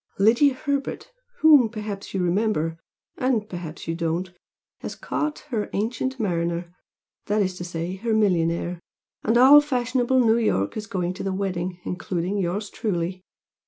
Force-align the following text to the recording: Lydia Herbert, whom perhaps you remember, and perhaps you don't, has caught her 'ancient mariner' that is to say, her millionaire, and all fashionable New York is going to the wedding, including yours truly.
Lydia 0.17 0.55
Herbert, 0.55 1.11
whom 1.41 1.69
perhaps 1.69 2.11
you 2.11 2.23
remember, 2.23 2.79
and 3.17 3.47
perhaps 3.47 3.87
you 3.87 3.93
don't, 3.93 4.33
has 4.79 4.95
caught 4.95 5.45
her 5.51 5.69
'ancient 5.73 6.19
mariner' 6.19 6.73
that 7.27 7.43
is 7.43 7.53
to 7.59 7.63
say, 7.63 7.97
her 7.97 8.15
millionaire, 8.15 8.79
and 9.23 9.37
all 9.37 9.61
fashionable 9.61 10.19
New 10.19 10.37
York 10.39 10.75
is 10.75 10.87
going 10.87 11.13
to 11.13 11.23
the 11.23 11.31
wedding, 11.31 11.79
including 11.85 12.39
yours 12.39 12.71
truly. 12.71 13.21